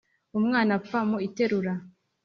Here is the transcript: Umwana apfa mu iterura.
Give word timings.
Umwana 0.39 0.71
apfa 0.79 0.99
mu 1.09 1.17
iterura. 1.27 1.73